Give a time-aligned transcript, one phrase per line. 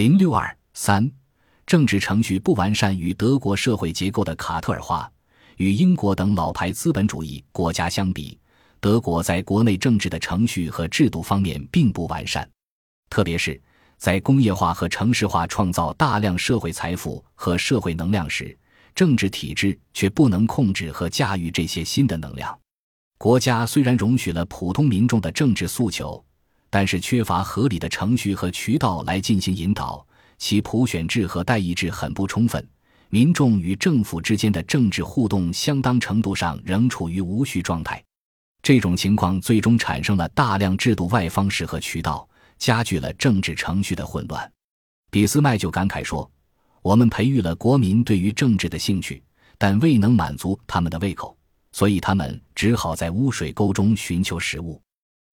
[0.00, 1.12] 零六二三，
[1.66, 5.12] 政治程序不完善与德国社会结构的卡特尔化，
[5.58, 8.38] 与英国等老牌资本主义国家相比，
[8.80, 12.48] 德国在国内政治的程序和制度方面并不完善，
[13.10, 13.60] 特别是
[13.98, 18.58] 在工业化和城市化创造大量社会财富和社会能量时。
[18.94, 22.58] 政治体制却不能控制和驾驭这些新的能量。
[23.18, 26.24] 国家虽然容许了普通民众的政治诉求，
[26.70, 30.06] 但是缺乏合理的程序和渠道来进行引导，
[30.38, 32.66] 其普选制和代议制很不充分，
[33.08, 38.02] 民众与政府之间的政治互动相当程度上仍处于无序状态。
[38.62, 44.50] 这种情况最终产生了大量制度外方式和渠道，加剧了政治程序的混乱。
[45.10, 46.30] 俾斯麦就感慨说。
[46.82, 49.22] 我们培育了国民对于政治的兴趣，
[49.58, 51.36] 但未能满足他们的胃口，
[51.72, 54.80] 所以他们只好在污水沟中寻求食物。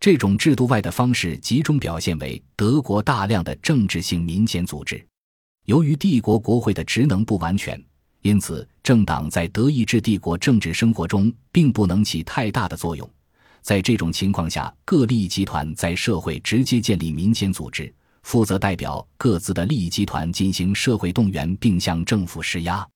[0.00, 5.06] 这种制度外的方式集中表现为德国大量的政治性民间组织。
[5.66, 7.78] 由于帝国国会的职能不完全，
[8.22, 13.08] 因此政党在德意志帝国政治生活中并不能起太大的作用。
[13.60, 17.92] 在这种情况下，各利益集团在社会直接建立民间组织。
[18.22, 22.86] 负责代表各自的利益集团进行社会动员，并向政府施压。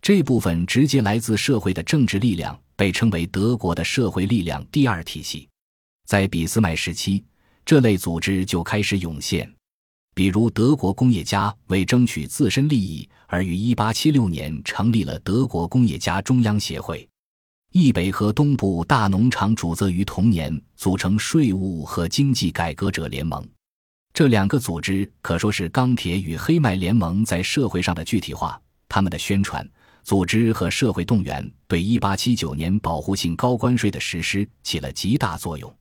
[0.00, 5.48] 这部分直接来自社会的政治力量被称为德国的社会力量第二体系。
[6.04, 7.24] 在俾斯麦时期，
[7.64, 9.50] 这类组织就开始涌现。
[10.14, 17.08] 比如，德国工业家为争取自身利益而于1876年成立了德国工业家中央协会。
[17.72, 23.44] 易北和东部大农场主则于同年组成税务和经济改革者联盟。
[24.12, 28.60] 这两个组织可说是钢铁与黑麦联盟在社会上的具体化。
[28.88, 29.68] 他们的宣传、
[30.04, 35.76] 组织和社会动员对1879年保护性高关税的实施起了极大作用。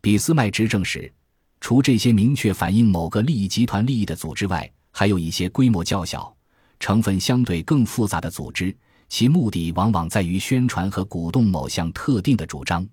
[0.00, 1.12] 俾斯麦执政时，
[1.60, 6.34] 除这些明确反映某个利益集团利益的组织外，还有一些规模较小、
[6.78, 8.74] 成分相对更复杂的组织，
[9.08, 12.86] 其目的往往在于宣传和鼓动某项特定的主张。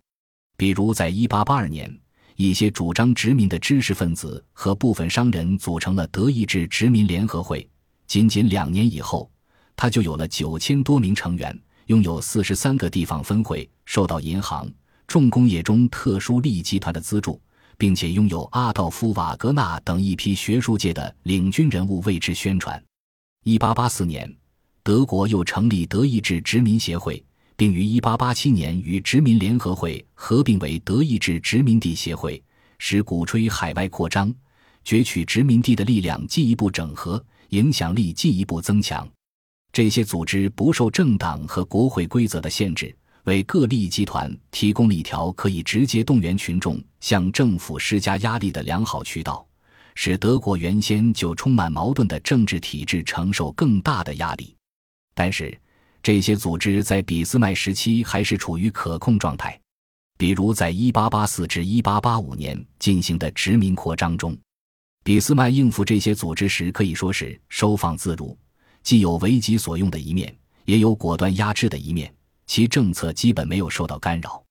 [0.57, 2.00] 比如，在1882年。
[2.38, 7.66] 一些主张殖民的知识分子和部分商人组成了德意志殖民联合会。
[8.08, 9.31] 仅仅两年以后，
[9.74, 14.69] 他就有了九千多名成员，拥有四十三个地方分会，受到银行、
[15.07, 17.41] 重工业中特殊利益集团的资助，
[17.77, 22.83] 并且拥有阿道夫·瓦格纳等一批学术界的领军人物为之宣传。
[23.43, 24.33] 一八八四年，
[24.83, 27.23] 德国又成立德意志殖民协会。
[27.57, 32.43] 并于1887年与殖民联合会合并为德意志殖民地协会，
[32.79, 34.33] 使鼓吹海外扩张、
[34.83, 39.07] 攫取殖民地的力量进一步整合，影响力进一步增强。
[39.72, 42.93] 这些组织不受政党和国会规则的限制，
[43.25, 49.46] 为各利益集团提供了一条可以直接动员群众向政府施加压力的良好渠道，
[49.96, 54.56] 使德国原先就充满矛盾的政治体制承受更大的压力。
[55.16, 55.58] 但是，
[56.03, 59.59] 这些组织在俾斯麦时期还是处于可控状态，
[60.19, 64.38] 比如在1884至1885年进行的殖民扩张中，
[65.03, 68.38] 俾斯麦应付这些组织时可以说是收放自如，
[68.84, 70.31] 既有为己所用的一面，
[70.66, 72.14] 也有果断压制的一面，
[72.45, 74.44] 其政策基本没有受到干扰。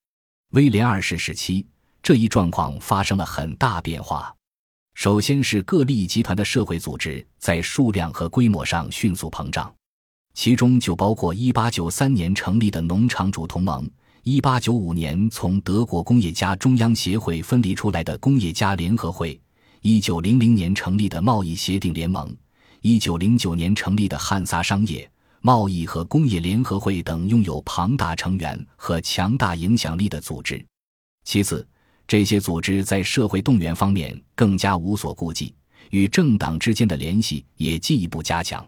[0.50, 1.66] 威廉二世时期，
[2.02, 4.34] 这一状况发生了很大变化。
[4.94, 9.74] 首先是各利益集团的社会组织在数量和规模上迅速膨胀。
[10.34, 13.88] 其中就包括1893年成立的农场主同盟
[14.24, 19.40] ，1895年从德国工业家中央协会分离出来的工业家联合会
[19.82, 22.36] ，1900年成立的贸易协定联盟
[22.82, 25.08] ，1909年成立的汉萨商业、
[25.46, 30.64] 贸易和工业联合会等拥有庞大成员和强大影响力的组织。
[31.26, 31.68] 其次，
[32.08, 35.54] 这些组织在社会动员方面更加无所顾忌，
[35.90, 38.66] 与政党之间的联系也进一步加强。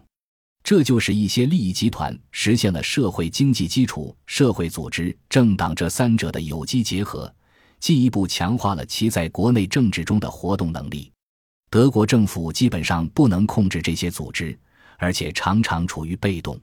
[0.63, 7.33] 这就是一些利益集团实现了社会经济基础、社会组织、政党这三者的有机结合，
[7.79, 11.11] 进一步强化了其在国内政治中的活动能力。
[11.71, 14.55] 德国政府基本上不能控制这些组织，
[14.99, 16.55] 而且常常处于被动。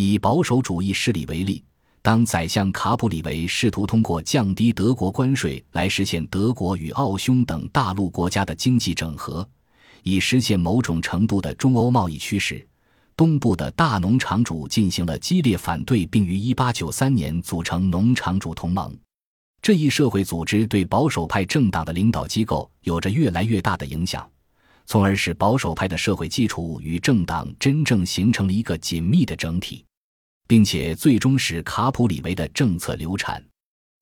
[0.00, 1.60] 以保守主义势力为例，
[2.02, 9.44] 当宰相卡普里维试图通过降低德国关税来实现德国与奥匈等大陆国家的经济整合，
[10.04, 12.64] 以实现某种程度的中欧贸易趋势。
[13.16, 18.96] 东部的大农场主进行了激烈反对，并于1893年组成农场主同盟。
[19.60, 24.24] 这一社会组织对保守派政党的领导机构有着越来越大的影响，
[24.86, 29.84] 从而使保守派的社会基础与政党真正形成了一个紧密的整体，
[30.48, 33.40] 并且最终使卡普里维的政策流产。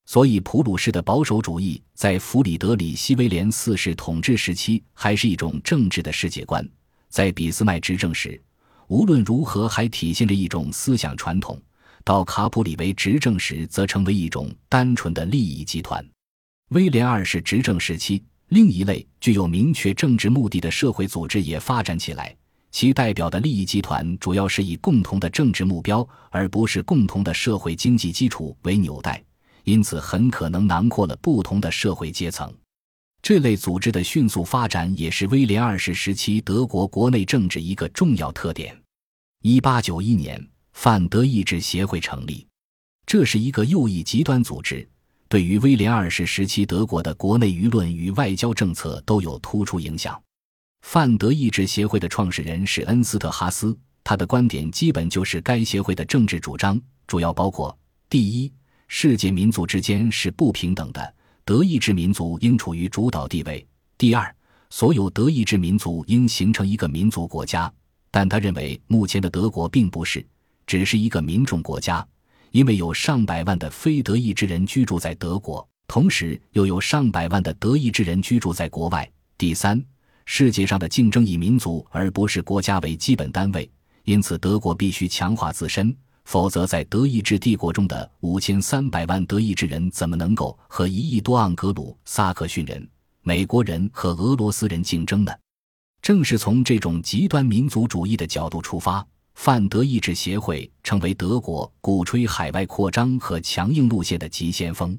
[0.07, 6.67] 所以，普鲁士的保守主义在弗里德里希威廉四世统治时期还是一种政治的世界观。
[7.09, 8.41] 在俾斯麦执政时，
[8.87, 11.57] 无论如何还体现着一种思想传统；
[12.05, 16.07] 到卡普里维执政时，则成为一种单纯的利益集团。
[16.69, 22.37] 威廉二世执政时期，另一类具有明确政治目的的社会组织也发展起来，
[22.77, 29.25] 其代表的利益集团主要是以共同的政治目标，而不是共同的社会经济基础为纽带，
[29.65, 32.53] 因此很可能囊括了不同的社会阶层。
[33.23, 38.79] 这类组织的迅速发展也是威廉二世时期德国国内政治一个重要特点。
[39.41, 42.47] 一八九一年，泛德意志协会成立，
[43.07, 44.87] 这是一个右翼极端组织，
[45.31, 50.23] 对于威廉二世时期德国的国内舆论与外交政策都有突出影响。
[50.89, 57.77] 泛德意志协会的创始人是恩斯特哈斯，他的观点基本就是该协会的政治主张，主要包括：
[58.09, 58.53] 第一，
[58.87, 61.15] 世界民族之间是不平等的。
[61.45, 63.67] 德意志民族应处于主导地位。
[63.99, 64.33] 第二，
[64.71, 67.71] 所有德意志民族应形成一个民族国家。
[68.13, 70.25] 但他认为，目前的德国并不是，
[70.69, 72.07] 只是一个民众国家，
[72.53, 79.11] 因为有上百万的非德意志人居住在德国，同时又有上百万的德意志人居住在国外。
[79.37, 79.85] 第三，
[80.27, 83.71] 世界上的竞争以民族而不是国家为基本单位，
[84.05, 85.97] 因此德国必须强化自身。
[86.25, 92.87] 否则，在德意志帝国中的五千三百万德意志人怎么能够和一亿多盎格鲁撒克逊人、
[93.23, 95.33] 美国人和俄罗斯人竞争呢？
[96.03, 99.07] 正是从这种极端民族主义的角度出发，
[99.37, 104.99] 泛德意志协会成为德国鼓吹海外扩张和强硬路线的急先锋。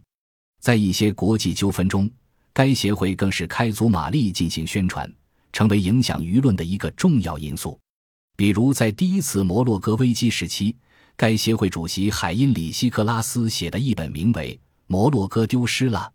[0.62, 2.10] 在一些国际纠纷中，
[2.58, 5.08] 该协会更是开足马力进行宣传，
[5.54, 7.80] 成为影响舆论的一个重要因素。
[8.36, 10.76] 比如，在第一次摩洛哥危机时期。
[11.16, 14.56] 该协会主席海因里希·克拉斯写的一本名为
[14.88, 16.12] 《摩洛哥丢失了》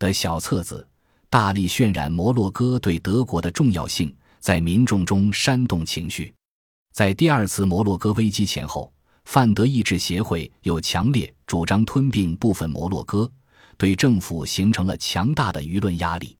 [0.00, 0.88] 的小册子，
[1.28, 6.32] 大力渲染摩洛哥对德国的重要性，在民众中煽动情绪。
[6.94, 8.90] 在第二次摩洛哥危机前后，
[9.26, 13.30] 范德意志协会又强烈主张吞并部分摩洛哥，
[13.76, 16.36] 对政府形成了强大的舆论压力。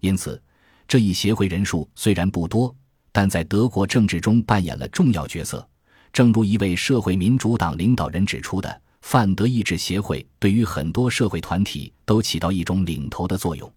[0.00, 0.40] 因此，
[0.86, 2.74] 这一协会人数虽然不多，
[3.12, 5.66] 但在德国政治中扮演了重要角色。
[6.12, 13.70] 正如一位社会民主党领导人指出的，泛德意志协会对于很多社会团体都起到一种领头的作用。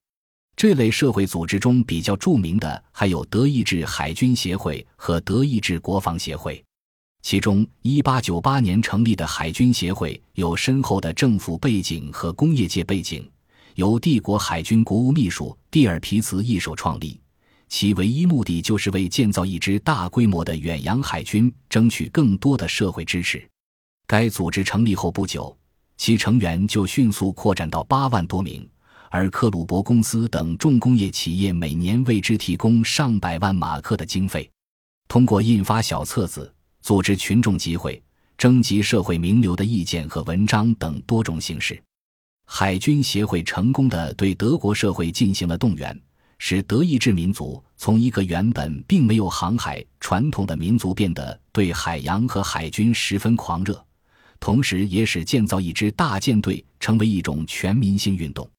[0.55, 6.63] 这类社会组织中比较著名的还有德意志海军协会和德意志国防协会。
[7.21, 13.29] 其中，1898年成立的海军协会有深厚的政府背景和工业界背景，
[13.75, 17.19] 由帝国海军国务秘书蒂尔皮茨一手创立。
[17.69, 23.47] 其唯一目的就是为建造一支大规模的远洋海军争取更多的社会支持。
[24.05, 25.55] 该组织成立后不久，
[25.95, 28.67] 其成员就迅速扩展到八万多名，
[29.09, 34.49] 而克鲁伯公司等重工业企业每年为之提供上百万马克的经费。
[35.07, 38.01] 通过印发小册子、组织群众集会、
[38.37, 41.81] 征集社会名流的意见和文章等多种形式，
[42.45, 45.99] 海军协会成功的对德国社会进行了动员。
[46.43, 53.85] 使德意志民族从一个原本并没有航海传统的民族变得对海洋和海军十分狂热，
[54.39, 58.49] 同时也使建造一支大舰队成为一种全民性运动。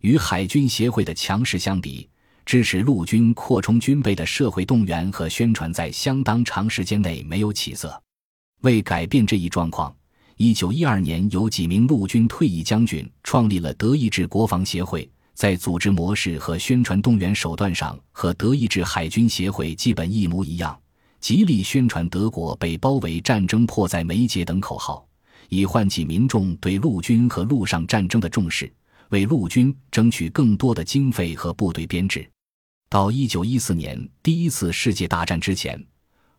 [0.00, 2.09] 与海军协会的强势相比，
[2.50, 8.02] 支持陆军扩充军备的社会动员和宣传在相当长时间内没有起色。
[8.62, 9.94] 为改变这一状况，
[10.36, 15.08] 一九一二年有几名陆军退役将军创立了德意志国防协会。
[15.32, 20.76] 在组织模式和宣传动员手段上，和德意志海军协会基本一模一样，
[21.20, 25.06] 极力宣传德国被包围、战争迫在眉睫等口号，
[25.50, 28.68] 以唤起民众对陆军和陆上战争的重视，
[29.10, 32.28] 为陆军争取更多的经费和部队编制。
[32.90, 35.80] 到一九一四年第一次世界大战之前，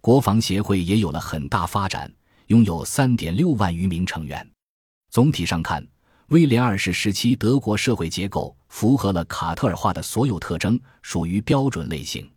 [0.01, 2.13] 国防协会也有了很大发展，
[2.47, 4.45] 拥有三点六万余名成员。
[5.09, 5.81] 总体上看。
[6.27, 12.29] 威廉二世时期德国社会结构符合了卡特尔化的所有特征，属于标准类型。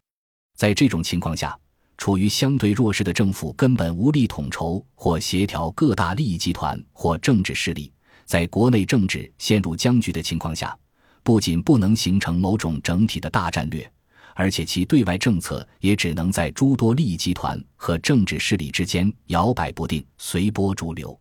[0.56, 1.56] 在这种情况下，
[1.96, 7.92] 处于相对弱势的政府根本无力统筹或协调各大利益集团或政治势力。
[8.24, 10.76] 在国内政治陷入僵局的情况下，
[11.22, 13.88] 不仅不能形成某种整体的大战略，
[14.34, 21.18] 而且其对外政策也只能在诸多利益集团和政治势力之间摇摆不定、随波逐流。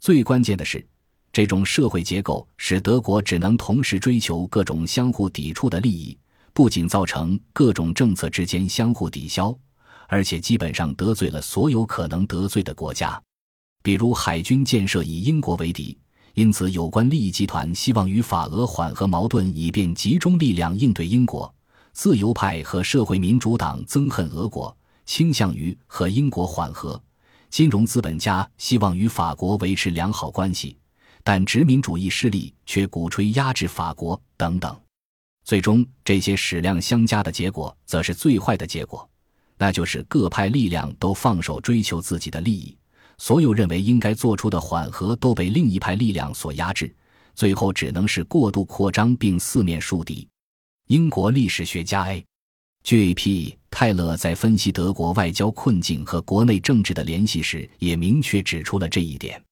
[0.00, 0.84] 最关键的是。
[1.32, 6.16] 这种社会结构使德国只能同时追求各种相互抵触的利益，
[6.54, 9.54] 不仅造成各种政策之间相互抵消，
[10.08, 13.22] 而且基本上得罪了所有可能得罪的国家。
[13.82, 15.98] 比如海军建设以英国为敌，
[16.32, 21.54] 因此有关利益集团希望与法俄缓和矛盾，以便集中力量应对英国。
[21.96, 24.76] 自由派和社会民主党憎恨俄国，
[25.06, 26.94] 倾向于和英国缓和；
[27.48, 30.76] 金融资本家希望与法国维持良好关系，
[31.24, 34.78] 但殖民主义势力却鼓吹压制法国等等。
[35.42, 39.08] 最终，这些矢量相加的结果，则是最坏的结果，
[39.56, 42.76] 那就是各派力量都放手追求自己的利益，
[43.16, 46.94] 所有认为应该做出的缓和都被另一派力量所压制，
[47.34, 50.28] 最后只能是过度扩张并四面树敌。
[50.88, 52.24] 英国历史学家 A.
[52.84, 53.12] J.
[53.12, 53.58] P.
[53.68, 59.42] 泰勒在分析德国外交困境和国内政治的联系时，也明确指出了这一点。